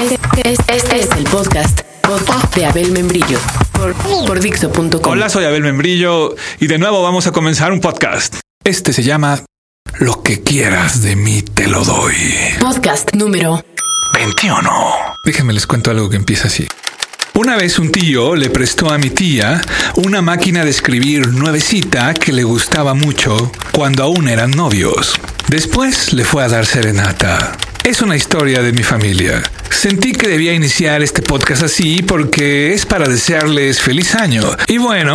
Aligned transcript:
Este, 0.00 0.52
este 0.52 1.00
es 1.00 1.10
el 1.16 1.24
podcast, 1.24 1.80
podcast 2.02 2.54
de 2.54 2.66
Abel 2.66 2.92
Membrillo 2.92 3.40
por, 3.72 3.94
por 3.94 4.38
Dixo.com. 4.38 5.00
Hola, 5.04 5.28
soy 5.28 5.44
Abel 5.44 5.62
Membrillo 5.62 6.36
y 6.60 6.68
de 6.68 6.78
nuevo 6.78 7.02
vamos 7.02 7.26
a 7.26 7.32
comenzar 7.32 7.72
un 7.72 7.80
podcast. 7.80 8.36
Este 8.62 8.92
se 8.92 9.02
llama 9.02 9.42
Lo 9.98 10.22
que 10.22 10.40
quieras 10.42 11.02
de 11.02 11.16
mí 11.16 11.42
te 11.42 11.66
lo 11.66 11.82
doy. 11.82 12.14
Podcast 12.60 13.12
número 13.14 13.64
21. 14.14 14.70
Déjenme 15.24 15.52
les 15.52 15.66
cuento 15.66 15.90
algo 15.90 16.08
que 16.08 16.16
empieza 16.16 16.46
así. 16.46 16.68
Una 17.34 17.56
vez 17.56 17.80
un 17.80 17.90
tío 17.90 18.36
le 18.36 18.50
prestó 18.50 18.92
a 18.92 18.98
mi 18.98 19.10
tía 19.10 19.60
una 19.96 20.22
máquina 20.22 20.64
de 20.64 20.70
escribir 20.70 21.26
nuevecita 21.28 22.14
que 22.14 22.32
le 22.32 22.44
gustaba 22.44 22.94
mucho 22.94 23.50
cuando 23.72 24.04
aún 24.04 24.28
eran 24.28 24.52
novios. 24.52 25.18
Después 25.48 26.12
le 26.12 26.24
fue 26.24 26.44
a 26.44 26.48
dar 26.48 26.66
serenata. 26.66 27.56
Es 27.82 28.00
una 28.00 28.16
historia 28.16 28.62
de 28.62 28.72
mi 28.72 28.82
familia. 28.84 29.42
Sentí 29.70 30.12
que 30.12 30.28
debía 30.28 30.54
iniciar 30.54 31.02
este 31.02 31.22
podcast 31.22 31.62
así 31.62 32.02
porque 32.02 32.74
es 32.74 32.86
para 32.86 33.08
desearles 33.08 33.80
feliz 33.80 34.14
año. 34.14 34.42
Y 34.66 34.78
bueno, 34.78 35.14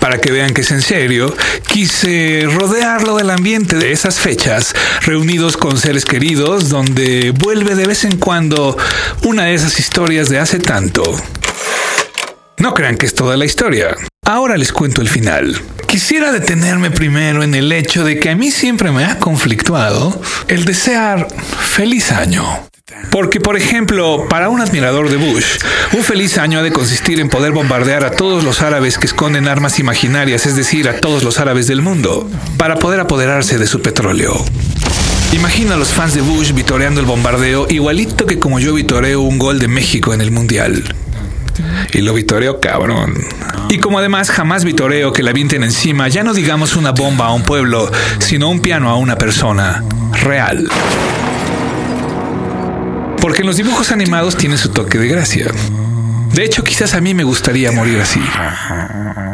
para 0.00 0.18
que 0.18 0.30
vean 0.30 0.54
que 0.54 0.60
es 0.60 0.70
en 0.70 0.82
serio, 0.82 1.34
quise 1.66 2.46
rodearlo 2.52 3.16
del 3.16 3.30
ambiente 3.30 3.76
de 3.76 3.92
esas 3.92 4.20
fechas, 4.20 4.74
reunidos 5.02 5.56
con 5.56 5.78
seres 5.78 6.04
queridos, 6.04 6.68
donde 6.68 7.32
vuelve 7.32 7.74
de 7.74 7.86
vez 7.86 8.04
en 8.04 8.16
cuando 8.16 8.76
una 9.24 9.44
de 9.44 9.54
esas 9.54 9.80
historias 9.80 10.28
de 10.28 10.38
hace 10.38 10.58
tanto. 10.58 11.02
No 12.58 12.74
crean 12.74 12.96
que 12.96 13.06
es 13.06 13.14
toda 13.14 13.36
la 13.36 13.44
historia. 13.44 13.96
Ahora 14.24 14.56
les 14.56 14.72
cuento 14.72 15.00
el 15.00 15.08
final. 15.08 15.60
Quisiera 15.88 16.32
detenerme 16.32 16.90
primero 16.90 17.42
en 17.42 17.54
el 17.54 17.70
hecho 17.72 18.04
de 18.04 18.18
que 18.18 18.30
a 18.30 18.36
mí 18.36 18.50
siempre 18.50 18.90
me 18.90 19.04
ha 19.04 19.18
conflictuado 19.18 20.20
el 20.48 20.64
desear 20.64 21.28
feliz 21.28 22.12
año. 22.12 22.66
Porque, 23.10 23.40
por 23.40 23.56
ejemplo, 23.56 24.28
para 24.28 24.48
un 24.48 24.60
admirador 24.60 25.10
de 25.10 25.16
Bush, 25.16 25.58
un 25.92 26.04
feliz 26.04 26.38
año 26.38 26.60
ha 26.60 26.62
de 26.62 26.70
consistir 26.70 27.18
en 27.18 27.28
poder 27.28 27.50
bombardear 27.50 28.04
a 28.04 28.12
todos 28.12 28.44
los 28.44 28.62
árabes 28.62 28.96
que 28.96 29.06
esconden 29.06 29.48
armas 29.48 29.80
imaginarias, 29.80 30.46
es 30.46 30.54
decir, 30.54 30.88
a 30.88 31.00
todos 31.00 31.24
los 31.24 31.40
árabes 31.40 31.66
del 31.66 31.82
mundo, 31.82 32.30
para 32.56 32.76
poder 32.76 33.00
apoderarse 33.00 33.58
de 33.58 33.66
su 33.66 33.82
petróleo. 33.82 34.36
Imagina 35.32 35.74
a 35.74 35.76
los 35.76 35.88
fans 35.88 36.14
de 36.14 36.20
Bush 36.20 36.52
vitoreando 36.52 37.00
el 37.00 37.06
bombardeo 37.06 37.66
igualito 37.68 38.24
que 38.24 38.38
como 38.38 38.60
yo 38.60 38.74
vitoreo 38.74 39.20
un 39.20 39.38
gol 39.38 39.58
de 39.58 39.66
México 39.66 40.14
en 40.14 40.20
el 40.20 40.30
Mundial. 40.30 40.84
Y 41.92 42.02
lo 42.02 42.14
vitoreo 42.14 42.60
cabrón. 42.60 43.14
Y 43.68 43.78
como 43.78 43.98
además 43.98 44.30
jamás 44.30 44.64
vitoreo 44.64 45.12
que 45.12 45.24
la 45.24 45.30
avienten 45.30 45.64
encima, 45.64 46.06
ya 46.06 46.22
no 46.22 46.34
digamos 46.34 46.76
una 46.76 46.92
bomba 46.92 47.26
a 47.26 47.32
un 47.32 47.42
pueblo, 47.42 47.90
sino 48.20 48.48
un 48.48 48.60
piano 48.60 48.90
a 48.90 48.96
una 48.96 49.16
persona 49.16 49.82
real. 50.22 50.68
Porque 53.26 53.42
en 53.42 53.48
los 53.48 53.56
dibujos 53.56 53.90
animados 53.90 54.36
tiene 54.36 54.56
su 54.56 54.68
toque 54.68 54.98
de 54.98 55.08
gracia. 55.08 55.50
De 56.32 56.44
hecho, 56.44 56.62
quizás 56.62 56.94
a 56.94 57.00
mí 57.00 57.12
me 57.12 57.24
gustaría 57.24 57.72
morir 57.72 58.00
así. 58.00 58.22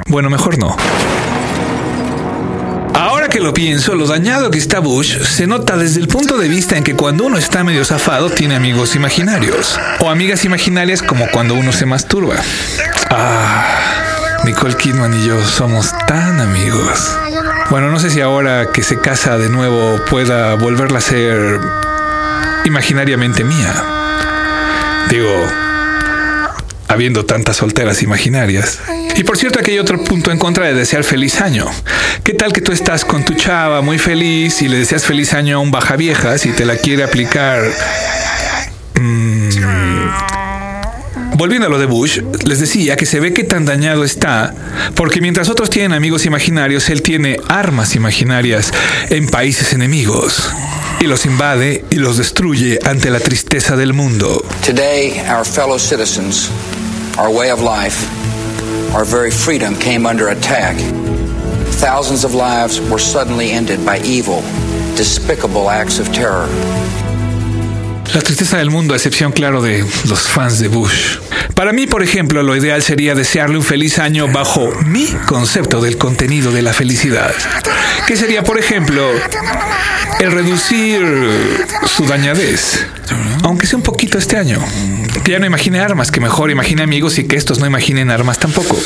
Bueno, 0.07 0.31
mejor 0.31 0.57
no. 0.57 0.75
Ahora 2.95 3.29
que 3.29 3.39
lo 3.39 3.53
pienso, 3.53 3.95
lo 3.95 4.07
dañado 4.07 4.51
que 4.51 4.57
está 4.57 4.79
Bush 4.79 5.19
se 5.19 5.47
nota 5.47 5.77
desde 5.77 6.01
el 6.01 6.09
punto 6.09 6.39
de 6.39 6.49
vista 6.49 6.79
en 6.79 6.85
que 6.85 6.97
cuando 6.97 7.25
uno 7.25 7.37
está 7.37 7.65
medio 7.65 7.85
zafado 7.85 8.31
tiene 8.31 8.57
amigos 8.57 8.97
imaginarios. 8.97 9.79
O 10.01 10.09
amigas 10.09 10.47
imaginarias 10.47 11.03
como 11.03 11.29
cuando 11.31 11.53
uno 11.53 11.71
se 11.71 11.85
masturba. 11.85 12.37
Ah, 13.11 14.39
Nicole 14.47 14.75
Kidman 14.75 15.13
y 15.13 15.27
yo 15.27 15.45
somos 15.45 15.93
tan 16.07 16.41
amigos. 16.41 17.15
Bueno, 17.69 17.91
no 17.91 18.01
sé 18.01 18.09
si 18.09 18.23
ahora 18.23 18.71
que 18.73 18.83
se 18.83 18.99
casa 18.99 19.37
de 19.37 19.51
nuevo 19.51 20.03
pueda 20.09 20.55
volverla 20.55 20.97
a 20.97 21.03
ser 21.03 21.61
imaginariamente 22.65 23.45
mía. 23.45 23.73
Digo, 25.11 25.47
habiendo 26.89 27.25
tantas 27.25 27.57
solteras 27.57 28.03
imaginarias. 28.03 28.79
Y 29.17 29.25
por 29.25 29.37
cierto, 29.37 29.59
aquí 29.59 29.73
hay 29.73 29.79
otro 29.79 30.03
punto 30.05 30.31
en 30.31 30.39
contra 30.39 30.67
de 30.67 30.75
desear 30.75 31.05
feliz 31.05 31.41
año. 31.41 31.67
¿Qué 32.23 32.35
tal 32.35 32.53
que 32.53 32.61
tú 32.61 32.73
estás 32.73 33.05
con 33.05 33.25
tu 33.25 33.35
chava 33.35 33.81
muy 33.81 33.99
feliz 33.99 34.63
y 34.63 34.69
le 34.69 34.79
deseas 34.79 35.05
feliz 35.05 35.33
año 35.33 35.57
a 35.57 35.59
un 35.61 35.71
baja 35.71 35.97
vieja 35.97 36.39
si 36.39 36.53
te 36.53 36.65
la 36.65 36.77
quiere 36.77 37.03
aplicar? 37.03 37.63
Mm. 38.95 39.49
Volviendo 41.35 41.67
a 41.67 41.71
lo 41.71 41.79
de 41.79 41.87
Bush, 41.87 42.21
les 42.45 42.61
decía 42.61 42.95
que 42.97 43.07
se 43.07 43.19
ve 43.19 43.33
que 43.33 43.43
tan 43.43 43.65
dañado 43.65 44.05
está, 44.05 44.55
porque 44.95 45.21
mientras 45.21 45.49
otros 45.49 45.71
tienen 45.71 45.93
amigos 45.93 46.27
imaginarios, 46.27 46.89
él 46.91 47.03
tiene 47.03 47.39
armas 47.49 47.97
imaginarias 47.97 48.71
en 49.09 49.27
países 49.27 49.73
enemigos 49.73 50.53
y 51.03 51.07
los 51.09 51.27
invade 51.27 51.85
y 51.91 51.97
los 51.97 52.17
destruye 52.17 52.79
ante 52.85 53.11
la 53.11 53.19
tristeza 53.19 53.75
del 53.75 53.93
mundo. 53.93 54.45
Today, 54.65 55.19
our 55.29 55.45
fellow 55.45 55.77
citizens, 55.77 56.49
our 57.19 57.29
way 57.29 57.51
of 57.51 57.61
life, 57.61 58.07
our 58.95 59.05
very 59.05 59.33
freedom 59.33 59.75
came 59.75 60.07
under 60.07 60.29
attack. 60.29 60.77
Thousands 61.81 62.23
of 62.25 62.37
lives 62.37 62.81
were 62.89 63.01
suddenly 63.01 63.51
ended 63.51 63.85
by 63.85 63.99
evil, 64.05 64.43
despicable 64.95 65.71
acts 65.71 65.99
of 65.99 66.07
terror. 66.13 66.47
La 68.15 68.21
tristeza 68.21 68.59
del 68.59 68.71
mundo, 68.71 68.93
a 68.93 68.97
excepción, 68.99 69.33
claro, 69.33 69.63
de 69.63 69.87
los 70.05 70.21
fans 70.29 70.59
de 70.59 70.69
Bush. 70.69 71.17
Para 71.55 71.73
mí, 71.73 71.87
por 71.87 72.03
ejemplo, 72.03 72.43
lo 72.43 72.55
ideal 72.55 72.83
sería 72.83 73.15
desearle 73.15 73.57
un 73.57 73.65
feliz 73.65 73.99
año 73.99 74.29
bajo 74.29 74.71
mi 74.85 75.07
concepto 75.27 75.81
del 75.81 75.97
contenido 75.97 76.53
de 76.53 76.61
la 76.61 76.75
felicidad. 76.75 77.33
Que 78.07 78.17
sería, 78.17 78.45
por 78.45 78.59
ejemplo, 78.59 79.03
el 80.21 80.31
reducir 80.31 81.01
su 81.87 82.05
dañadez. 82.05 82.87
Aunque 83.45 83.67
sea 83.67 83.79
un 83.79 83.83
poquito 83.83 84.19
este 84.19 84.37
año. 84.37 84.63
Que 85.25 85.33
ya 85.33 85.39
no 85.39 85.47
imagine 85.47 85.81
armas, 85.81 86.11
que 86.11 86.21
mejor 86.21 86.51
imagine 86.51 86.83
amigos 86.83 87.19
y 87.19 87.25
que 87.25 87.37
estos 87.37 87.59
no 87.59 87.67
imaginen 87.67 88.11
armas 88.11 88.39
tampoco. 88.39 88.79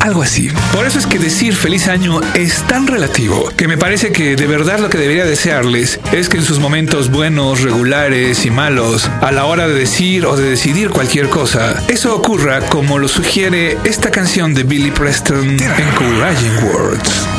Algo 0.00 0.22
así. 0.22 0.50
Por 0.72 0.86
eso 0.86 0.98
es 0.98 1.06
que 1.06 1.18
decir 1.18 1.54
feliz 1.54 1.88
año 1.88 2.20
es 2.34 2.62
tan 2.64 2.86
relativo 2.86 3.50
que 3.56 3.68
me 3.68 3.78
parece 3.78 4.12
que 4.12 4.36
de 4.36 4.46
verdad 4.46 4.78
lo 4.78 4.90
que 4.90 4.98
debería 4.98 5.24
desearles 5.24 6.00
es 6.12 6.28
que 6.28 6.38
en 6.38 6.44
sus 6.44 6.58
momentos 6.58 7.10
buenos, 7.10 7.62
regulares 7.62 8.44
y 8.44 8.50
malos, 8.50 9.10
a 9.20 9.32
la 9.32 9.44
hora 9.44 9.68
de 9.68 9.74
decir 9.74 10.26
o 10.26 10.36
de 10.36 10.50
decidir 10.50 10.90
cualquier 10.90 11.28
cosa, 11.28 11.82
eso 11.88 12.14
ocurra 12.14 12.60
como 12.68 12.98
lo 12.98 13.08
sugiere 13.08 13.78
esta 13.84 14.10
canción 14.10 14.54
de 14.54 14.64
Billy 14.64 14.90
Preston, 14.90 15.56
Encouraging 15.60 16.64
Words. 16.64 17.33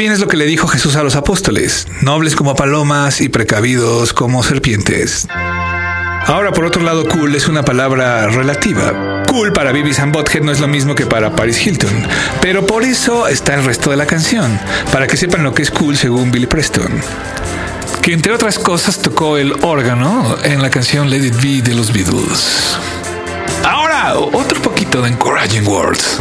Bien 0.00 0.12
es 0.14 0.18
lo 0.20 0.28
que 0.28 0.38
le 0.38 0.46
dijo 0.46 0.66
Jesús 0.66 0.96
a 0.96 1.02
los 1.02 1.14
apóstoles, 1.14 1.86
nobles 2.00 2.34
como 2.34 2.54
palomas 2.54 3.20
y 3.20 3.28
precavidos 3.28 4.14
como 4.14 4.42
serpientes. 4.42 5.28
Ahora, 6.26 6.52
por 6.52 6.64
otro 6.64 6.80
lado, 6.82 7.06
cool 7.06 7.34
es 7.34 7.48
una 7.48 7.66
palabra 7.66 8.26
relativa. 8.28 9.24
Cool 9.28 9.52
para 9.52 9.72
Beavis 9.72 9.98
and 9.98 10.14
Butthead 10.14 10.42
no 10.42 10.52
es 10.52 10.60
lo 10.60 10.68
mismo 10.68 10.94
que 10.94 11.04
para 11.04 11.36
Paris 11.36 11.66
Hilton, 11.66 11.90
pero 12.40 12.66
por 12.66 12.82
eso 12.82 13.28
está 13.28 13.54
el 13.56 13.64
resto 13.66 13.90
de 13.90 13.98
la 13.98 14.06
canción, 14.06 14.58
para 14.90 15.06
que 15.06 15.18
sepan 15.18 15.44
lo 15.44 15.52
que 15.52 15.60
es 15.60 15.70
cool 15.70 15.98
según 15.98 16.30
Billy 16.30 16.46
Preston. 16.46 16.98
Que 18.00 18.14
entre 18.14 18.32
otras 18.32 18.58
cosas 18.58 19.00
tocó 19.00 19.36
el 19.36 19.52
órgano 19.60 20.38
en 20.44 20.62
la 20.62 20.70
canción 20.70 21.10
Let 21.10 21.26
It 21.26 21.42
Be 21.42 21.60
de 21.60 21.74
los 21.74 21.92
Beatles. 21.92 22.74
Ahora, 23.64 24.14
otro 24.18 24.62
poquito 24.62 25.02
de 25.02 25.10
Encouraging 25.10 25.66
Words. 25.66 26.18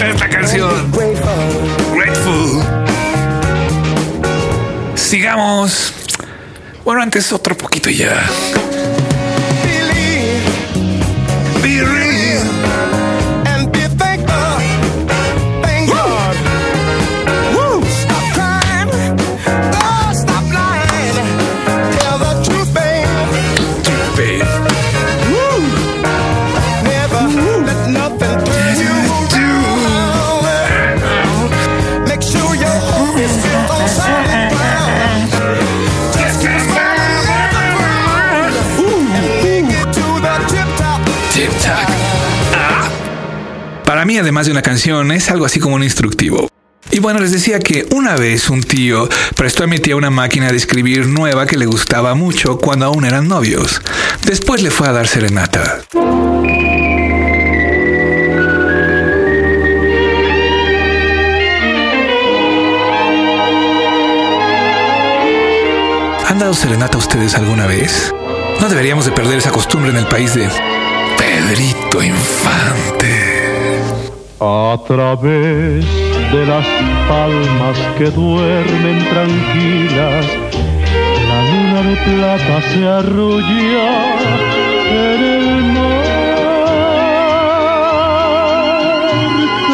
Esta 0.00 0.28
canción! 0.28 0.90
Grateful. 0.92 1.94
Grateful. 1.94 2.62
Sigamos. 4.94 5.92
Bueno, 6.84 7.02
antes 7.02 7.32
otro 7.32 7.56
poquito 7.56 7.90
ya. 7.90 8.22
mí, 44.12 44.18
además 44.18 44.44
de 44.44 44.52
una 44.52 44.60
canción, 44.60 45.10
es 45.10 45.30
algo 45.30 45.46
así 45.46 45.58
como 45.58 45.76
un 45.76 45.82
instructivo. 45.82 46.46
Y 46.90 46.98
bueno, 46.98 47.20
les 47.20 47.32
decía 47.32 47.58
que 47.60 47.86
una 47.94 48.16
vez 48.16 48.50
un 48.50 48.62
tío 48.62 49.08
prestó 49.34 49.64
a 49.64 49.66
mi 49.66 49.78
tía 49.78 49.96
una 49.96 50.10
máquina 50.10 50.50
de 50.50 50.56
escribir 50.58 51.06
nueva 51.06 51.46
que 51.46 51.56
le 51.56 51.64
gustaba 51.64 52.14
mucho 52.14 52.58
cuando 52.58 52.84
aún 52.84 53.06
eran 53.06 53.26
novios. 53.26 53.80
Después 54.26 54.62
le 54.62 54.70
fue 54.70 54.86
a 54.88 54.92
dar 54.92 55.08
serenata. 55.08 55.80
¿Han 66.28 66.38
dado 66.38 66.52
serenata 66.52 66.96
a 66.96 67.00
ustedes 67.00 67.34
alguna 67.34 67.66
vez? 67.66 68.12
No 68.60 68.68
deberíamos 68.68 69.06
de 69.06 69.12
perder 69.12 69.38
esa 69.38 69.50
costumbre 69.50 69.90
en 69.90 69.96
el 69.96 70.06
país 70.06 70.34
de 70.34 70.50
Pedrito 71.16 72.02
Infante. 72.02 73.51
A 74.44 74.76
través 74.88 75.86
de 76.32 76.46
las 76.46 76.66
palmas 77.08 77.78
que 77.96 78.10
duermen 78.10 78.98
tranquilas, 79.08 80.26
la 81.28 81.42
luna 81.52 81.82
de 81.88 81.96
plata 82.02 82.60
se 82.72 82.82
arrulla 82.88 84.16
en 84.90 85.22
el 85.22 85.62
mar 85.74 86.02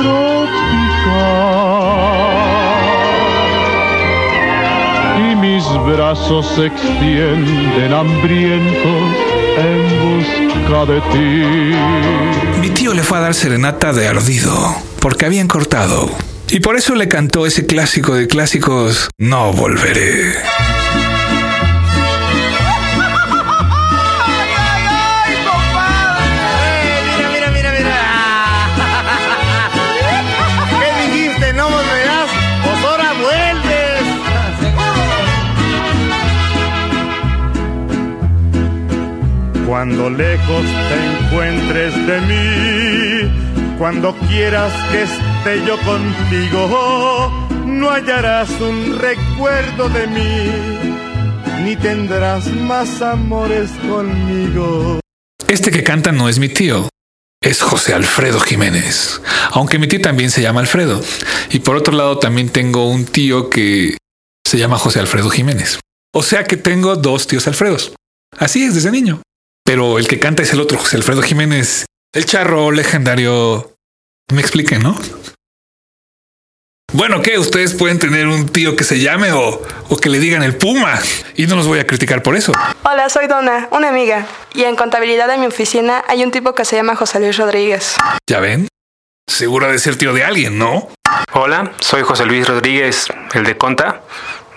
tropical. 0.03 0.89
Y 5.31 5.35
mis 5.37 5.65
brazos 5.87 6.45
se 6.47 6.67
extienden 6.67 7.91
hambrientos 7.95 9.28
en 9.59 9.83
busca 10.01 10.87
de 10.87 11.01
ti. 11.13 12.61
Mi 12.61 12.71
tío 12.71 12.95
le 12.95 13.03
fue 13.03 13.19
a 13.19 13.23
dar 13.23 13.35
serenata 13.35 13.93
de 13.93 14.09
ardido, 14.09 14.75
porque 15.01 15.27
habían 15.27 15.49
cortado. 15.49 16.11
Y 16.51 16.61
por 16.61 16.77
eso 16.77 16.95
le 16.95 17.09
cantó 17.09 17.47
ese 17.47 17.67
clásico 17.67 18.15
de 18.15 18.27
clásicos, 18.27 19.11
No 19.19 19.53
volveré. 19.53 20.33
Lejos 40.19 40.65
te 40.89 41.27
encuentres 41.27 41.95
de 42.07 42.21
mí, 42.23 43.79
cuando 43.79 44.15
quieras 44.29 44.73
que 44.91 45.05
esté 45.05 45.65
yo 45.65 45.79
contigo, 45.83 47.49
no 47.65 47.91
hallarás 47.91 48.51
un 48.61 48.99
recuerdo 48.99 49.89
de 49.89 50.07
mí, 50.09 51.63
ni 51.65 51.77
tendrás 51.77 52.49
más 52.53 53.01
amores 53.01 53.71
conmigo. 53.89 54.99
Este 55.47 55.71
que 55.71 55.85
canta 55.85 56.11
no 56.11 56.29
es 56.29 56.41
mi 56.41 56.49
tío, 56.49 56.89
es 57.41 57.63
José 57.63 57.95
Alfredo 57.95 58.41
Jiménez. 58.41 59.23
Aunque 59.53 59.79
mi 59.79 59.87
tío 59.87 60.01
también 60.01 60.33
se 60.33 60.43
llama 60.43 60.61
Alfredo. 60.61 61.01
Y 61.53 61.61
por 61.61 61.77
otro 61.77 61.95
lado 61.95 62.19
también 62.19 62.51
tengo 62.51 62.91
un 62.91 63.05
tío 63.05 63.49
que 63.51 63.97
se 64.45 64.59
llama 64.59 64.79
José 64.79 64.99
Alfredo 64.99 65.31
Jiménez. 65.31 65.79
O 66.13 66.25
sea 66.25 66.43
que 66.43 66.57
tengo 66.57 66.97
dos 66.97 67.29
tíos 67.29 67.47
Alfredos. 67.47 67.93
Así 68.37 68.65
es 68.65 68.75
desde 68.75 68.91
niño. 68.91 69.23
Pero 69.69 69.99
el 69.99 70.09
que 70.09 70.19
canta 70.19 70.43
es 70.43 70.55
el 70.55 70.63
otro, 70.63 70.79
José 70.79 70.97
Alfredo 70.97 71.21
Jiménez. 71.21 71.85
El 72.15 72.25
charro 72.25 72.71
legendario. 72.71 73.75
Me 74.33 74.41
expliquen, 74.41 74.83
¿no? 74.83 74.99
Bueno, 76.95 77.21
¿qué? 77.21 77.39
Ustedes 77.39 77.75
pueden 77.75 77.99
tener 77.99 78.29
un 78.29 78.49
tío 78.49 78.77
que 78.77 78.85
se 78.85 78.99
llame 78.99 79.31
o, 79.33 79.61
o 79.91 79.97
que 79.99 80.09
le 80.09 80.21
digan 80.21 80.43
el 80.43 80.57
Puma. 80.57 80.99
Y 81.37 81.47
no 81.49 81.57
los 81.57 81.67
voy 81.67 81.81
a 81.81 81.87
criticar 81.87 82.23
por 82.23 82.35
eso. 82.35 82.53
Hola, 82.83 83.11
soy 83.11 83.27
Donna, 83.27 83.69
una 83.71 83.91
amiga. 83.91 84.27
Y 84.55 84.65
en 84.65 84.75
contabilidad 84.75 85.29
de 85.29 85.37
mi 85.37 85.45
oficina 85.45 86.03
hay 86.09 86.25
un 86.25 86.31
tipo 86.31 86.55
que 86.55 86.65
se 86.65 86.77
llama 86.77 86.97
José 86.97 87.21
Luis 87.21 87.37
Rodríguez. 87.37 87.99
¿Ya 88.27 88.41
ven? 88.41 88.69
Seguro 89.29 89.71
de 89.71 89.79
ser 89.79 89.97
tío 89.97 90.15
de 90.15 90.25
alguien, 90.25 90.57
¿no? 90.57 90.89
Hola, 91.35 91.73
soy 91.81 92.01
José 92.05 92.25
Luis 92.25 92.49
Rodríguez, 92.49 93.09
el 93.35 93.45
de 93.45 93.59
Conta. 93.59 94.01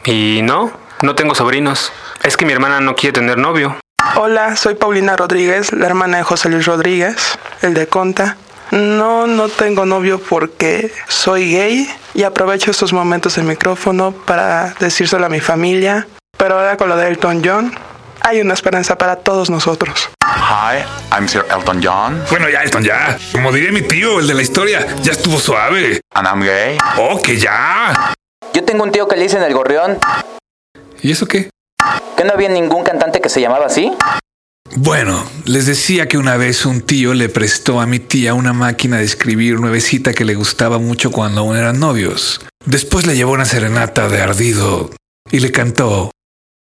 Y 0.05 0.39
no, 0.41 0.71
no 1.01 1.15
tengo 1.15 1.35
sobrinos. 1.35 1.91
Es 2.23 2.37
que 2.37 2.45
mi 2.45 2.53
hermana 2.53 2.79
no 2.79 2.95
quiere 2.95 3.11
tener 3.11 3.37
novio. 3.37 3.77
Hola, 4.15 4.55
soy 4.55 4.75
Paulina 4.75 5.15
Rodríguez, 5.15 5.71
la 5.73 5.85
hermana 5.85 6.17
de 6.17 6.23
José 6.23 6.49
Luis 6.49 6.65
Rodríguez, 6.65 7.15
el 7.61 7.73
de 7.73 7.87
Conta. 7.87 8.37
No, 8.71 9.27
no 9.27 9.49
tengo 9.49 9.85
novio 9.85 10.19
porque 10.21 10.91
soy 11.07 11.51
gay 11.53 11.89
y 12.13 12.23
aprovecho 12.23 12.71
estos 12.71 12.93
momentos 12.93 13.35
del 13.35 13.45
micrófono 13.45 14.11
para 14.11 14.73
decírselo 14.79 15.25
a 15.25 15.29
mi 15.29 15.39
familia. 15.39 16.07
Pero 16.37 16.55
ahora 16.59 16.77
con 16.77 16.89
lo 16.89 16.95
de 16.97 17.07
Elton 17.07 17.41
John, 17.43 17.73
hay 18.21 18.41
una 18.41 18.53
esperanza 18.53 18.97
para 18.97 19.17
todos 19.17 19.49
nosotros. 19.49 20.09
Hi, 20.23 20.83
I'm 21.11 21.27
Sir 21.27 21.45
Elton 21.49 21.81
John, 21.83 22.23
Bueno, 22.29 22.49
ya, 22.49 22.61
Elton, 22.63 22.83
ya. 22.83 23.17
Como 23.31 23.51
diría 23.51 23.71
mi 23.71 23.81
tío, 23.81 24.19
el 24.19 24.27
de 24.27 24.33
la 24.33 24.41
historia, 24.41 24.85
ya 25.01 25.11
estuvo 25.11 25.37
suave. 25.39 26.01
and 26.13 26.27
I'm 26.27 26.41
gay. 26.41 26.77
Oh, 26.97 27.21
que 27.21 27.37
ya. 27.37 28.13
Yo 28.53 28.63
tengo 28.63 28.83
un 28.83 28.91
tío 28.91 29.07
que 29.07 29.15
le 29.15 29.23
dicen 29.23 29.41
el 29.43 29.53
gorrión. 29.53 29.97
¿Y 31.01 31.11
eso 31.11 31.25
qué? 31.27 31.49
¿Que 32.17 32.23
no 32.23 32.33
había 32.33 32.49
ningún 32.49 32.83
cantante 32.83 33.21
que 33.21 33.29
se 33.29 33.41
llamaba 33.41 33.65
así? 33.65 33.91
Bueno, 34.75 35.21
les 35.45 35.65
decía 35.65 36.07
que 36.07 36.17
una 36.17 36.37
vez 36.37 36.65
un 36.65 36.81
tío 36.81 37.13
le 37.13 37.27
prestó 37.27 37.81
a 37.81 37.85
mi 37.85 37.99
tía 37.99 38.33
una 38.33 38.53
máquina 38.53 38.97
de 38.97 39.03
escribir 39.03 39.59
nuevecita 39.59 40.13
que 40.13 40.23
le 40.23 40.33
gustaba 40.35 40.77
mucho 40.77 41.11
cuando 41.11 41.41
aún 41.41 41.57
eran 41.57 41.79
novios. 41.79 42.39
Después 42.65 43.05
le 43.05 43.15
llevó 43.15 43.33
una 43.33 43.45
serenata 43.45 44.07
de 44.07 44.21
ardido 44.21 44.89
y 45.29 45.39
le 45.39 45.51
cantó 45.51 46.11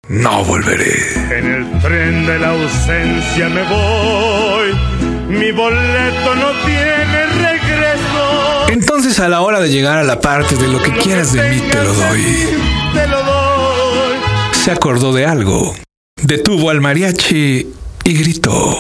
No 0.09 0.45
volveré. 0.45 0.95
En 1.37 1.53
el 1.53 1.81
tren 1.83 2.27
de 2.27 2.39
la 2.39 2.51
ausencia 2.51 3.49
me 3.51 3.63
voy, 3.65 4.73
mi 5.29 5.53
boleto 5.53 6.35
no 6.37 6.53
tiene 6.65 7.27
regreso. 7.27 8.69
Entonces 8.71 9.21
a 9.21 9.29
la 9.29 9.43
hora 9.43 9.61
de 9.61 9.69
llegar 9.69 9.99
a 9.99 10.05
la 10.05 10.21
parte 10.21 10.56
de 10.56 10.69
lo 10.69 10.81
que 10.83 10.93
quieras 10.93 11.35
de 11.35 11.51
mí 11.51 11.61
te 11.61 11.85
lo 11.85 11.93
doy, 11.93 12.25
Te 12.95 13.06
lo 13.09 13.23
doy. 13.25 13.30
Se 14.61 14.71
acordó 14.71 15.15
de 15.15 15.25
algo. 15.25 15.75
Detuvo 16.23 16.69
al 16.69 16.83
mariachi 16.83 17.67
y 18.05 18.12
gritó. 18.12 18.79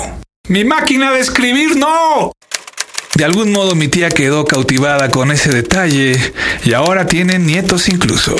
¡Mi 0.48 0.62
máquina 0.62 1.10
de 1.10 1.20
escribir 1.20 1.76
no! 1.76 2.32
De 3.14 3.24
algún 3.24 3.50
modo 3.50 3.74
mi 3.74 3.88
tía 3.88 4.10
quedó 4.10 4.44
cautivada 4.44 5.10
con 5.10 5.30
ese 5.30 5.50
detalle 5.50 6.20
y 6.64 6.74
ahora 6.74 7.06
tienen 7.06 7.46
nietos 7.46 7.88
incluso. 7.88 8.36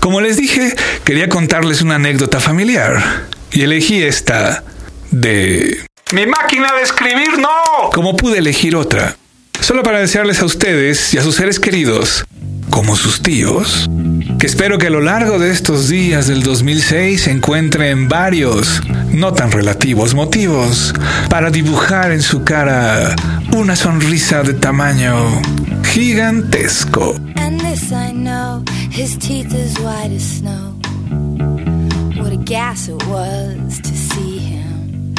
Como 0.00 0.22
les 0.22 0.38
dije, 0.38 0.74
quería 1.04 1.28
contarles 1.28 1.82
una 1.82 1.96
anécdota 1.96 2.40
familiar 2.40 3.26
y 3.52 3.62
elegí 3.62 4.02
esta 4.02 4.64
de... 5.10 5.84
¡Mi 6.12 6.26
máquina 6.26 6.72
de 6.72 6.82
escribir 6.82 7.38
no! 7.38 7.90
Como 7.92 8.16
pude 8.16 8.38
elegir 8.38 8.76
otra. 8.76 9.14
Solo 9.60 9.82
para 9.82 10.00
desearles 10.00 10.40
a 10.40 10.46
ustedes 10.46 11.12
y 11.12 11.18
a 11.18 11.22
sus 11.22 11.34
seres 11.34 11.60
queridos, 11.60 12.24
como 12.70 12.96
sus 12.96 13.20
tíos, 13.22 13.90
que 14.40 14.46
espero 14.46 14.78
que 14.78 14.86
a 14.86 14.90
lo 14.90 15.02
largo 15.02 15.38
de 15.38 15.50
estos 15.50 15.90
días 15.90 16.26
del 16.26 16.42
2006 16.42 17.24
se 17.24 17.30
encuentren 17.30 18.08
varios, 18.08 18.80
no 19.12 19.34
tan 19.34 19.52
relativos 19.52 20.14
motivos, 20.14 20.94
para 21.28 21.50
dibujar 21.50 22.10
en 22.10 22.22
su 22.22 22.42
cara 22.42 23.14
una 23.54 23.76
sonrisa 23.76 24.42
de 24.42 24.54
tamaño 24.54 25.42
gigantesco. 25.84 27.16
And 27.36 27.60
this 27.60 27.92
I 27.92 28.12
know, 28.12 28.64
his 28.90 29.18
teeth 29.18 29.52
as 29.52 29.78
white 29.78 30.16
as 30.16 30.38
snow. 30.38 30.74
What 32.22 32.32
a 32.32 32.42
gas 32.42 32.88
it 32.88 33.06
was 33.08 33.78
to 33.82 33.94
see 33.94 34.38
him 34.38 35.14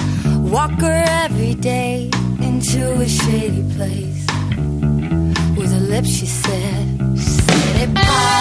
walk 0.50 0.72
her 0.82 1.06
every 1.26 1.54
day 1.54 2.10
into 2.40 3.00
a 3.00 3.08
shady 3.08 3.64
place. 3.76 4.26
With 5.56 5.72
her 5.72 5.86
lips, 5.88 6.10
she 6.10 6.26
said, 6.26 7.18
she 7.18 7.24
said, 7.24 8.41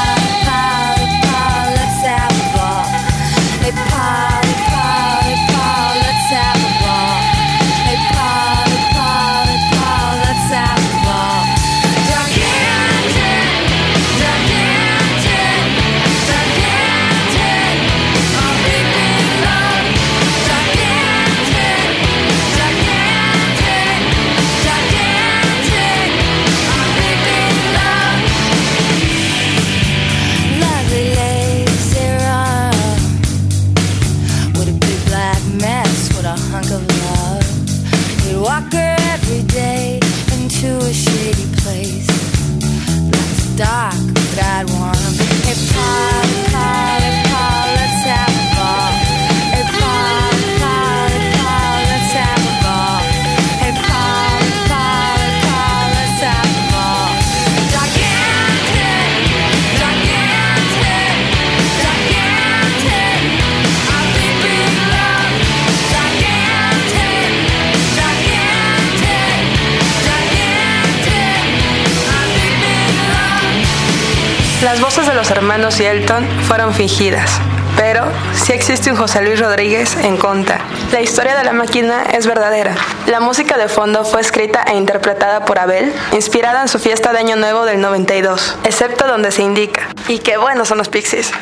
Las 74.71 74.81
voces 74.81 75.05
de 75.09 75.15
los 75.15 75.29
hermanos 75.33 75.81
y 75.81 75.85
Elton 75.85 76.25
fueron 76.47 76.73
fingidas, 76.73 77.29
pero 77.77 78.05
sí 78.37 78.53
existe 78.53 78.89
un 78.89 78.97
José 78.97 79.21
Luis 79.21 79.41
Rodríguez 79.41 79.97
en 79.97 80.17
Conta. 80.17 80.61
La 80.93 81.01
historia 81.01 81.37
de 81.37 81.43
la 81.43 81.53
máquina 81.53 82.05
es 82.05 82.29
verdadera. 82.29 82.77
La 83.09 83.19
música 83.19 83.59
de 83.59 83.67
fondo 83.67 84.05
fue 84.05 84.21
escrita 84.21 84.63
e 84.63 84.77
interpretada 84.77 85.45
por 85.45 85.59
Abel, 85.59 85.93
inspirada 86.13 86.63
en 86.63 86.69
su 86.69 86.79
fiesta 86.79 87.13
de 87.13 87.19
Año 87.19 87.35
Nuevo 87.35 87.65
del 87.65 87.81
92, 87.81 88.59
excepto 88.63 89.09
donde 89.09 89.33
se 89.33 89.43
indica. 89.43 89.89
Y 90.07 90.21
qué 90.21 90.37
buenos 90.37 90.69
son 90.69 90.79
los 90.79 90.89
Pixies. 90.89 91.33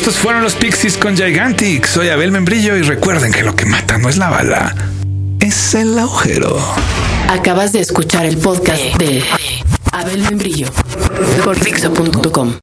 Estos 0.00 0.16
fueron 0.16 0.42
los 0.42 0.54
Pixies 0.54 0.96
con 0.96 1.14
Gigantic. 1.14 1.86
Soy 1.86 2.08
Abel 2.08 2.32
Membrillo 2.32 2.74
y 2.74 2.80
recuerden 2.80 3.32
que 3.32 3.42
lo 3.42 3.54
que 3.54 3.66
mata 3.66 3.98
no 3.98 4.08
es 4.08 4.16
la 4.16 4.30
bala, 4.30 4.74
es 5.40 5.74
el 5.74 5.98
agujero. 5.98 6.58
Acabas 7.28 7.74
de 7.74 7.80
escuchar 7.80 8.24
el 8.24 8.38
podcast 8.38 8.80
de 8.96 9.22
Abel 9.92 10.22
Membrillo 10.22 10.68
por 11.44 11.60
Dixo.com. 11.60 12.54